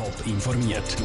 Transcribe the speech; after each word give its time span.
Top 0.00 0.26
informiert. 0.26 0.96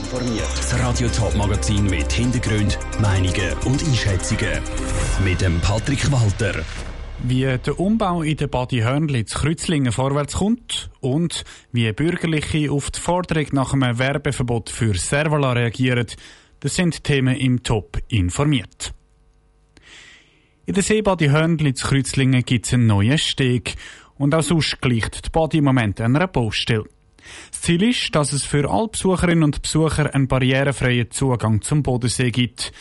Das 0.55 0.79
Radio 0.79 1.09
Top 1.09 1.35
Magazin 1.35 1.83
mit 1.87 2.09
Hintergrund, 2.13 2.79
Meinungen 3.01 3.51
und 3.65 3.83
Einschätzungen 3.83 4.61
mit 5.21 5.41
dem 5.41 5.59
Patrick 5.59 6.09
Walter. 6.13 6.63
Wie 7.21 7.41
der 7.41 7.77
Umbau 7.77 8.21
in 8.21 8.37
der 8.37 8.47
Badi 8.47 8.79
Hörnli 8.79 9.25
zu 9.25 9.37
Kreuzlingen 9.37 9.91
vorwärts 9.91 10.35
kommt 10.35 10.89
und 11.01 11.43
wie 11.73 11.91
Bürgerliche 11.91 12.71
auf 12.71 12.89
die 12.89 13.01
Forderung 13.01 13.47
nach 13.51 13.73
einem 13.73 13.99
Werbeverbot 13.99 14.69
für 14.69 14.93
Servola 14.93 15.51
reagieren, 15.51 16.07
das 16.61 16.75
sind 16.75 17.03
Themen 17.03 17.35
im 17.35 17.63
Top 17.63 17.99
informiert. 18.07 18.93
In 20.65 20.73
der 20.73 20.83
Seebadi 20.83 21.27
Hörnli 21.27 21.73
zu 21.73 21.85
Kreuzlingen 21.85 22.45
gibt 22.45 22.65
es 22.65 22.73
einen 22.73 22.87
neuen 22.87 23.17
Steg 23.17 23.75
und 24.17 24.33
auch 24.33 24.41
sonst 24.41 24.79
gleicht 24.79 25.25
die 25.25 25.29
Badi 25.31 25.57
im 25.57 25.65
Moment 25.65 25.99
einer 25.99 26.27
Baustelle. 26.27 26.85
Das 27.51 27.61
Ziel 27.61 27.83
ist, 27.83 28.13
dass 28.15 28.33
es 28.33 28.43
für 28.43 28.69
alle 28.69 28.87
Besucherinnen 28.87 29.43
und 29.43 29.61
Besucher 29.61 30.13
einen 30.13 30.27
barrierefreien 30.27 31.11
Zugang 31.11 31.61
zum 31.61 31.83
Bodensee 31.83 32.31
gibt. 32.31 32.71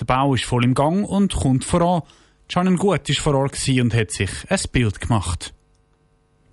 Der 0.00 0.04
Bau 0.04 0.34
ist 0.34 0.44
voll 0.44 0.64
im 0.64 0.74
Gang 0.74 1.08
und 1.08 1.34
kommt 1.34 1.64
voran. 1.64 2.02
Janen 2.50 2.76
Gut 2.76 3.08
war 3.08 3.14
vor 3.16 3.34
Ort 3.34 3.58
und 3.68 3.94
hat 3.94 4.10
sich 4.10 4.30
ein 4.48 4.60
Bild 4.72 5.00
gemacht. 5.00 5.54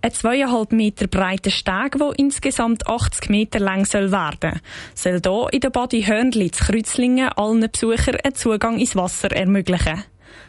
Ein 0.04 0.14
zweieinhalb 0.14 0.72
Meter 0.72 1.06
breiter 1.06 1.52
Steg, 1.52 1.92
der 2.00 2.14
insgesamt 2.18 2.88
80 2.88 3.30
Meter 3.30 3.59
lang 3.59 3.86
soll 3.86 4.12
werden 4.12 4.59
soll, 4.95 5.20
hier 5.22 5.48
in 5.52 5.59
der 5.59 5.70
Badi 5.70 6.02
Hörnli 6.04 6.50
zu 6.50 6.64
Kreuzlingen 6.64 7.30
allen 7.30 7.70
Besuchern 7.72 8.16
einen 8.23 8.34
Zugang 8.34 8.80
ins 8.80 8.95
Wasser 8.95 9.31
ermöglichen. 9.31 10.04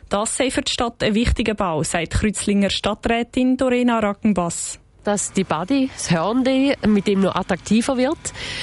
Das 0.09 0.37
sei 0.37 0.51
für 0.51 0.63
die 0.63 0.73
Stadt 0.73 1.03
ein 1.03 1.15
wichtiger 1.15 1.55
Bau, 1.55 1.83
sagt 1.83 2.15
Kreuzlinger 2.15 2.71
Stadträtin 2.71 3.59
Dorena 3.59 3.99
Rackenbass 3.99 4.79
dass 5.05 5.33
die 5.33 5.45
Body, 5.45 5.91
das 5.95 6.11
Hörnli, 6.11 6.75
mit 6.87 7.07
dem 7.07 7.21
noch 7.21 7.35
attraktiver 7.35 7.97
wird. 7.97 8.19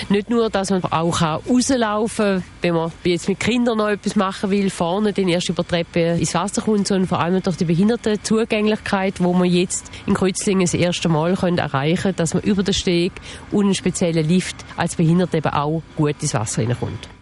Nicht 0.09 0.29
nur, 0.29 0.49
dass 0.49 0.69
man 0.69 0.83
auch 0.85 1.21
rauslaufen 1.21 2.25
kann, 2.25 2.43
wenn 2.61 2.73
man 2.75 2.91
jetzt 3.03 3.27
mit 3.27 3.39
Kindern 3.39 3.77
noch 3.77 3.89
etwas 3.89 4.15
machen 4.15 4.49
will, 4.49 4.69
vorne 4.69 5.13
dann 5.13 5.27
erst 5.27 5.49
über 5.49 5.63
die 5.63 5.69
Treppe 5.69 5.99
ins 5.99 6.33
Wasser 6.33 6.61
kommt, 6.61 6.87
sondern 6.87 7.07
vor 7.07 7.19
allem 7.19 7.41
durch 7.41 7.57
die 7.57 7.65
Behindertenzugänglichkeit, 7.65 9.21
wo 9.21 9.33
man 9.33 9.49
jetzt 9.49 9.91
in 10.05 10.13
Kreuzlingen 10.13 10.65
das 10.65 10.73
erste 10.73 11.09
Mal 11.09 11.35
können 11.35 11.57
erreichen 11.57 12.01
können, 12.01 12.15
dass 12.15 12.33
man 12.33 12.43
über 12.43 12.63
den 12.63 12.73
Steg 12.73 13.11
und 13.51 13.65
einen 13.65 13.75
speziellen 13.75 14.27
Lift 14.27 14.55
als 14.77 14.95
Behinderte 14.95 15.37
eben 15.37 15.49
auch 15.49 15.81
gut 15.95 16.15
ins 16.21 16.33
Wasser 16.33 16.61
hineinkommt. 16.61 17.18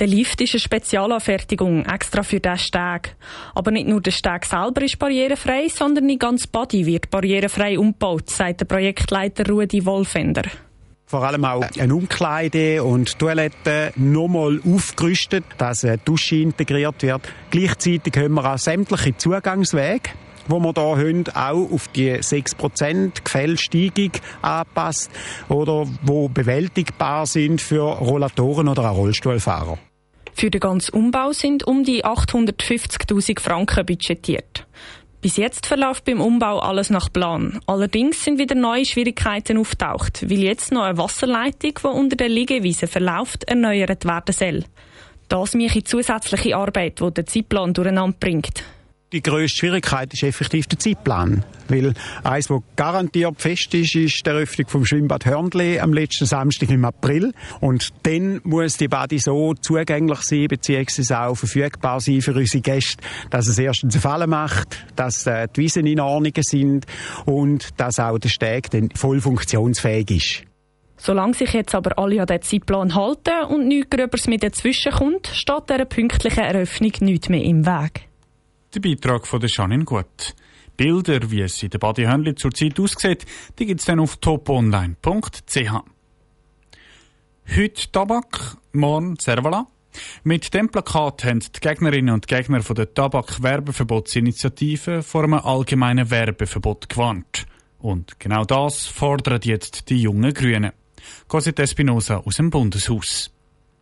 Der 0.00 0.06
Lift 0.06 0.40
ist 0.40 0.54
eine 0.54 0.60
Spezialanfertigung, 0.60 1.84
extra 1.84 2.22
für 2.22 2.40
diesen 2.40 2.56
Steg. 2.56 3.16
Aber 3.54 3.70
nicht 3.70 3.86
nur 3.86 4.00
der 4.00 4.12
Steg 4.12 4.46
selber 4.46 4.80
ist 4.80 4.98
barrierefrei, 4.98 5.68
sondern 5.68 6.08
die 6.08 6.18
ganze 6.18 6.48
Body 6.48 6.86
wird 6.86 7.10
barrierefrei 7.10 7.78
umgebaut, 7.78 8.30
sagt 8.30 8.62
der 8.62 8.64
Projektleiter 8.64 9.46
Rudi 9.46 9.84
Wolfender. 9.84 10.44
Vor 11.04 11.22
allem 11.22 11.44
auch 11.44 11.66
eine 11.78 11.94
Umkleide 11.94 12.82
und 12.82 13.18
Toilette 13.18 13.92
nochmal 13.96 14.62
aufgerüstet, 14.64 15.44
dass 15.58 15.84
eine 15.84 15.98
Dusche 15.98 16.36
integriert 16.36 17.02
wird. 17.02 17.20
Gleichzeitig 17.50 18.16
haben 18.16 18.34
wir 18.34 18.54
auch 18.54 18.58
sämtliche 18.58 19.14
Zugangswege 19.18 20.08
wo 20.48 20.58
wir 20.58 20.72
hier 20.72 20.84
haben, 20.84 21.24
auch 21.32 21.72
auf 21.72 21.88
die 21.88 22.10
6% 22.12 23.22
Gefällsteigung 23.22 24.10
anpasst 24.42 25.10
oder 25.48 25.86
wo 26.02 26.28
bewältigbar 26.28 27.26
sind 27.26 27.60
für 27.60 27.82
Rollatoren 27.82 28.66
oder 28.66 28.90
auch 28.90 28.96
Rollstuhlfahrer. 28.96 29.78
Für 30.34 30.50
den 30.50 30.60
ganzen 30.60 30.94
Umbau 30.94 31.32
sind 31.32 31.64
um 31.66 31.84
die 31.84 32.04
850.000 32.04 33.40
Franken 33.40 33.86
budgetiert. 33.86 34.66
Bis 35.20 35.36
jetzt 35.36 35.66
verläuft 35.66 36.06
beim 36.06 36.20
Umbau 36.22 36.60
alles 36.60 36.88
nach 36.88 37.12
Plan. 37.12 37.60
Allerdings 37.66 38.24
sind 38.24 38.38
wieder 38.38 38.54
neue 38.54 38.86
Schwierigkeiten 38.86 39.58
auftaucht, 39.58 40.22
weil 40.30 40.38
jetzt 40.38 40.72
noch 40.72 40.82
eine 40.82 40.96
Wasserleitung, 40.96 41.74
die 41.82 41.86
unter 41.86 42.16
der 42.16 42.30
Liegewiese 42.30 42.86
verläuft, 42.86 43.44
erneuert 43.44 44.06
werden 44.06 44.32
soll. 44.32 44.64
Das 45.28 45.54
mache 45.54 45.84
zusätzliche 45.84 46.56
Arbeit, 46.56 47.00
die 47.00 47.10
der 47.10 47.26
Zeitplan 47.26 47.74
durcheinander 47.74 48.16
bringt. 48.18 48.64
Die 49.12 49.22
grösste 49.22 49.58
Schwierigkeit 49.58 50.14
ist 50.14 50.22
effektiv 50.22 50.68
der 50.68 50.78
Zeitplan. 50.78 51.44
Weil 51.68 51.94
eins, 52.22 52.48
was 52.48 52.62
garantiert 52.76 53.40
fest 53.40 53.74
ist, 53.74 53.96
ist 53.96 54.24
die 54.24 54.30
Eröffnung 54.30 54.68
vom 54.68 54.84
Schwimmbad 54.84 55.26
Hörnli 55.26 55.80
am 55.80 55.92
letzten 55.92 56.26
Samstag 56.26 56.70
im 56.70 56.84
April. 56.84 57.32
Und 57.60 57.88
dann 58.04 58.40
muss 58.44 58.76
die 58.76 58.86
Badi 58.86 59.18
so 59.18 59.54
zugänglich 59.54 60.20
sein, 60.20 60.46
beziehungsweise 60.46 61.22
auch 61.22 61.34
verfügbar 61.34 62.00
sein 62.00 62.20
für 62.20 62.34
unsere 62.34 62.62
Gäste, 62.62 63.02
dass 63.30 63.48
es 63.48 63.58
erstens 63.58 63.96
einen 63.96 64.02
Fall 64.02 64.26
macht, 64.28 64.86
dass 64.94 65.26
äh, 65.26 65.48
die 65.56 65.62
Wiesen 65.62 65.86
in 65.86 65.98
Ordnung 65.98 66.34
sind 66.42 66.86
und 67.26 67.68
dass 67.78 67.98
auch 67.98 68.18
der 68.18 68.28
Steg 68.28 68.70
dann 68.70 68.90
voll 68.94 69.20
funktionsfähig 69.20 70.10
ist. 70.12 70.42
Solange 70.98 71.34
sich 71.34 71.52
jetzt 71.52 71.74
aber 71.74 71.98
alle 71.98 72.20
an 72.20 72.26
den 72.26 72.42
Zeitplan 72.42 72.94
halten 72.94 73.46
und 73.48 73.66
nichts 73.66 73.90
Gröbers 73.90 74.28
mit 74.28 74.44
dazwischen 74.44 74.92
kommt, 74.92 75.26
steht 75.28 75.68
dieser 75.68 75.84
pünktlichen 75.86 76.44
Eröffnung 76.44 76.92
nichts 77.00 77.28
mehr 77.28 77.42
im 77.42 77.66
Weg. 77.66 78.09
Der 78.72 78.80
Beitrag 78.80 79.26
von 79.26 79.40
der 79.40 79.50
Janine 79.50 79.84
Gut. 79.84 80.36
Bilder, 80.76 81.28
wie 81.32 81.40
es 81.40 81.60
in 81.60 81.70
der 81.70 81.80
Hörnli 81.80 82.36
zurzeit 82.36 82.78
aussieht, 82.78 83.26
die 83.58 83.66
gibt 83.66 83.80
es 83.80 83.86
dann 83.86 83.98
auf 83.98 84.18
toponline.ch. 84.18 85.72
Heute 87.56 87.90
Tabak, 87.90 88.58
morgen 88.72 89.16
Servala. 89.16 89.66
Mit 90.22 90.54
dem 90.54 90.68
Plakat 90.68 91.24
haben 91.24 91.40
die 91.40 91.58
Gegnerinnen 91.58 92.14
und 92.14 92.28
Gegner 92.28 92.62
von 92.62 92.76
der 92.76 92.94
Tabak-Werbeverbotsinitiative 92.94 95.02
vor 95.02 95.24
einem 95.24 95.34
allgemeinen 95.34 96.08
Werbeverbot 96.08 96.88
gewarnt. 96.88 97.46
Und 97.80 98.20
genau 98.20 98.44
das 98.44 98.86
fordern 98.86 99.40
jetzt 99.42 99.90
die 99.90 100.00
jungen 100.00 100.32
Grünen. 100.32 100.70
Cosette 101.26 101.62
Espinosa 101.62 102.18
aus 102.18 102.36
dem 102.36 102.50
Bundeshaus. 102.50 103.32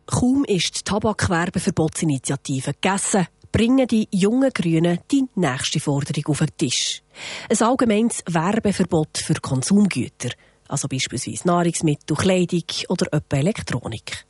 Kaum 0.07 0.45
ist 0.45 0.79
die 0.79 0.83
Tabakwerbeverbotsinitiative 0.83 2.73
gegessen, 2.73 3.27
bringen 3.51 3.87
die 3.87 4.07
jungen 4.11 4.51
Grünen 4.51 4.99
die 5.11 5.25
nächste 5.35 5.79
Forderung 5.79 6.25
auf 6.27 6.39
den 6.39 6.57
Tisch. 6.57 7.01
Ein 7.49 7.61
allgemeines 7.67 8.23
Werbeverbot 8.27 9.17
für 9.17 9.35
Konsumgüter, 9.35 10.29
also 10.67 10.87
beispielsweise 10.87 11.47
Nahrungsmittel, 11.47 12.15
Kleidung 12.15 12.63
oder 12.89 13.07
etwa 13.11 13.37
Elektronik. 13.37 14.25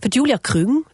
Für 0.00 0.08
Julia 0.12 0.38
Küng, 0.38 0.84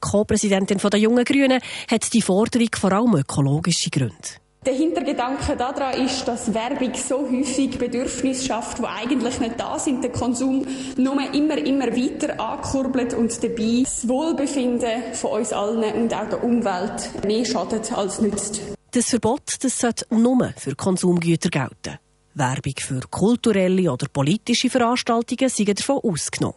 Co-Präsidentin 0.00 0.78
der 0.78 1.00
Jungen 1.00 1.24
Grünen, 1.24 1.60
hat 1.90 2.12
die 2.12 2.22
Forderung 2.22 2.68
vor 2.76 2.92
allem 2.92 3.16
ökologische 3.16 3.90
Gründe. 3.90 4.43
Der 4.66 4.72
Hintergedanke 4.72 5.56
daran 5.56 6.06
ist, 6.06 6.26
dass 6.26 6.54
Werbung 6.54 6.94
so 6.94 7.28
häufig 7.30 7.78
Bedürfnisse 7.78 8.46
schafft, 8.46 8.78
die 8.78 8.84
eigentlich 8.84 9.38
nicht 9.38 9.60
da 9.60 9.78
sind. 9.78 10.02
Der 10.02 10.10
Konsum 10.10 10.66
nur 10.96 11.34
immer, 11.34 11.58
immer 11.58 11.88
weiter 11.88 12.40
ankurbelt 12.40 13.12
und 13.12 13.42
dabei 13.44 13.82
das 13.84 14.08
Wohlbefinden 14.08 15.12
von 15.12 15.32
uns 15.32 15.52
allen 15.52 15.92
und 15.94 16.14
auch 16.14 16.28
der 16.30 16.42
Umwelt 16.42 17.24
mehr 17.26 17.44
schadet 17.44 17.92
als 17.92 18.22
nützt. 18.22 18.62
Das 18.92 19.10
Verbot 19.10 19.42
das 19.60 19.78
sollte 19.78 20.06
nur 20.14 20.54
für 20.56 20.74
Konsumgüter 20.74 21.50
gelten. 21.50 21.98
Werbung 22.32 22.74
für 22.78 23.00
kulturelle 23.10 23.92
oder 23.92 24.08
politische 24.08 24.70
Veranstaltungen 24.70 25.50
sind 25.50 25.78
davon 25.78 26.00
ausgenommen. 26.02 26.56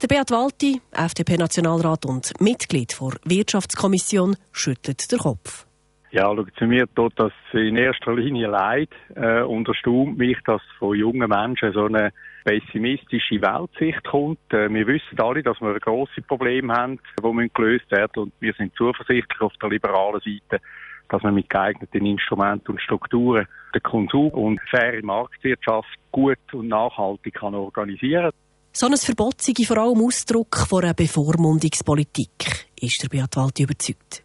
Der 0.00 0.06
Beat 0.06 0.30
Walti, 0.30 0.80
FDP-Nationalrat 0.92 2.06
und 2.06 2.40
Mitglied 2.40 2.96
der 3.00 3.18
Wirtschaftskommission, 3.24 4.36
schüttelt 4.52 5.10
den 5.10 5.18
Kopf. 5.18 5.66
Ja, 6.12 6.24
schau, 6.24 6.44
zu 6.58 6.66
mir 6.66 6.92
tut 6.92 7.12
das 7.16 7.32
in 7.52 7.76
erster 7.76 8.14
Linie 8.14 8.48
leid 8.48 8.90
äh, 9.14 9.42
und 9.42 9.68
erstaunt 9.68 10.18
mich, 10.18 10.36
dass 10.44 10.60
von 10.80 10.96
jungen 10.96 11.28
Menschen 11.28 11.72
so 11.72 11.84
eine 11.84 12.12
pessimistische 12.44 13.40
Weltsicht 13.40 14.02
kommt. 14.04 14.40
Äh, 14.52 14.68
wir 14.74 14.88
wissen 14.88 15.20
alle, 15.20 15.44
dass 15.44 15.60
wir 15.60 15.78
grosse 15.78 16.20
Probleme 16.22 16.72
haben, 16.74 16.98
die 17.16 17.50
gelöst 17.54 17.88
werden 17.92 18.24
und 18.24 18.32
wir 18.40 18.52
sind 18.54 18.74
zuversichtlich 18.74 19.40
auf 19.40 19.52
der 19.62 19.68
liberalen 19.68 20.20
Seite, 20.20 20.60
dass 21.08 21.22
man 21.22 21.34
mit 21.34 21.48
geeigneten 21.48 22.04
Instrumenten 22.04 22.72
und 22.72 22.82
Strukturen 22.82 23.46
den 23.72 23.82
Konsum 23.82 24.30
und 24.30 24.60
faire 24.68 25.00
Marktwirtschaft 25.04 25.96
gut 26.10 26.38
und 26.52 26.66
nachhaltig 26.66 27.34
kann 27.34 27.54
organisieren 27.54 28.32
So 28.72 28.86
ein 28.86 28.96
Verbot 28.96 29.40
sei 29.40 29.64
vor 29.64 29.78
allem 29.78 30.04
Ausdruck 30.04 30.56
von 30.68 30.82
einer 30.82 30.94
Bevormundungspolitik, 30.94 32.66
ist 32.80 33.00
der 33.00 33.08
Beat 33.08 33.36
Walti 33.36 33.62
überzeugt. 33.62 34.24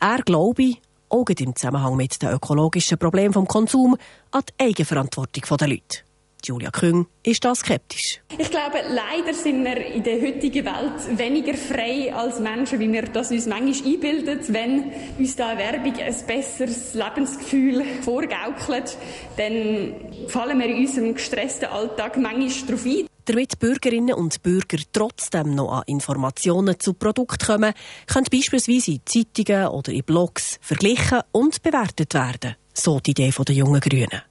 Er 0.00 0.18
glaube, 0.18 0.74
auch 1.08 1.26
im 1.28 1.54
Zusammenhang 1.56 1.96
mit 1.96 2.20
den 2.22 2.30
ökologischen 2.30 2.98
Problemen 2.98 3.32
vom 3.32 3.46
Konsum 3.46 3.96
an 4.30 4.42
die 4.48 4.64
Eigenverantwortung 4.64 5.58
der 5.58 5.68
Leute. 5.68 6.06
Julia 6.44 6.70
Küng 6.70 7.06
ist 7.24 7.44
da 7.44 7.54
skeptisch. 7.54 8.20
Ich 8.38 8.50
glaube, 8.50 8.78
leider 8.88 9.34
sind 9.34 9.64
wir 9.64 9.84
in 9.84 10.02
der 10.04 10.20
heutigen 10.20 10.64
Welt 10.64 11.18
weniger 11.18 11.54
frei 11.54 12.14
als 12.14 12.38
Menschen, 12.38 12.78
wie 12.78 12.92
wir 12.92 13.02
das 13.02 13.32
uns 13.32 13.46
manchmal 13.46 13.92
einbilden. 13.92 14.40
Wenn 14.48 14.92
uns 15.18 15.34
da 15.34 15.58
Werbung 15.58 15.94
ein 15.98 16.14
besseres 16.26 16.94
Lebensgefühl 16.94 17.84
vorgaukelt, 18.02 18.96
dann 19.36 19.94
fallen 20.28 20.58
wir 20.58 20.66
in 20.66 20.86
unserem 20.86 21.14
gestressten 21.14 21.68
Alltag 21.68 22.16
manchmal 22.16 22.66
darauf 22.66 22.86
ein. 22.86 23.06
Damit 23.26 23.58
Bürgerinnen 23.58 24.14
und 24.14 24.40
Bürger 24.44 24.78
trotzdem 24.92 25.56
noch 25.56 25.72
an 25.72 25.82
Informationen 25.88 26.78
zu 26.78 26.94
Produkten 26.94 27.44
kommen, 27.44 27.74
können 28.06 28.26
beispielsweise 28.30 28.92
in 28.92 29.00
Zeitungen 29.04 29.66
oder 29.66 29.92
in 29.92 30.04
Blogs 30.04 30.60
verglichen 30.62 31.22
und 31.32 31.60
bewertet 31.60 32.14
werden. 32.14 32.54
So 32.72 33.00
die 33.00 33.10
Idee 33.10 33.32
der 33.36 33.54
jungen 33.56 33.80
Grünen. 33.80 34.22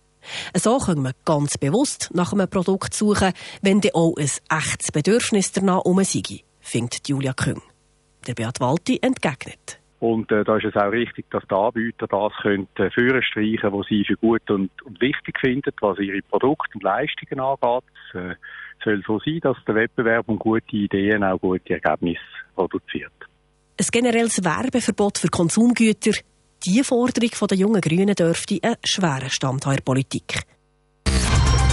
So 0.53 0.77
können 0.77 1.01
wir 1.01 1.12
ganz 1.25 1.57
bewusst 1.57 2.09
nach 2.13 2.31
einem 2.31 2.50
Produkt 2.50 2.94
suchen, 2.94 3.33
wenn 3.62 3.81
dann 3.81 3.92
auch 3.95 4.15
ein 4.15 4.30
echtes 4.50 4.94
Bedürfnis 4.94 5.51
danach 5.51 5.81
um 5.81 6.01
sei, 6.06 6.44
findet 6.62 7.09
Julia 7.09 7.33
Küng. 7.33 7.62
Der 8.25 8.33
Beat 8.33 8.62
Walti 8.62 9.00
entgegnet. 9.01 9.77
Und 10.00 10.31
äh, 10.31 10.45
da 10.45 10.56
ist 10.56 10.65
es 10.65 10.75
auch 10.75 10.92
richtig, 10.92 11.30
dass 11.31 11.44
die 11.50 11.56
Anbieter 11.56 12.07
das 12.07 12.31
können, 12.42 12.68
äh, 12.75 12.89
führen 12.92 13.24
streichen, 13.24 13.74
was 13.74 13.88
sie 13.88 14.06
für 14.06 14.15
gut 14.15 14.50
und, 14.50 14.69
und 14.83 15.01
wichtig 15.01 15.38
finden, 15.39 15.74
was 15.81 16.00
ihre 16.00 16.21
Produkte 16.21 16.75
und 16.75 16.83
Leistungen 16.83 17.39
angeht. 17.39 17.83
Es 18.13 18.19
äh, 18.19 18.36
soll 18.85 19.03
so 19.05 19.19
sein, 19.19 19.39
dass 19.41 19.57
der 19.67 19.75
Wettbewerb 19.75 20.29
und 20.29 20.39
gute 20.39 20.75
Ideen 20.75 21.23
auch 21.23 21.39
gute 21.39 21.73
Ergebnisse 21.73 22.21
produziert. 22.55 23.11
Ein 23.77 23.87
generelles 23.91 24.41
Werbeverbot 24.43 25.17
für 25.17 25.27
Konsumgüter, 25.27 26.11
die 26.65 26.83
Forderung 26.83 27.47
der 27.49 27.57
jungen 27.57 27.81
Grünen 27.81 28.15
dürfte 28.15 28.57
ein 28.61 28.75
schwerer 28.83 29.29
Stand 29.29 29.65
Politik. 29.83 30.41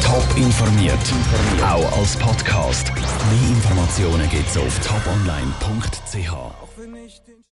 Top 0.02 0.36
informiert, 0.36 0.98
auch 1.62 1.98
als 1.98 2.16
Podcast. 2.18 2.92
Mehr 2.94 3.48
Informationen 3.50 4.28
gibt's 4.28 4.58
auf 4.58 4.78
toponline.ch. 4.80 6.32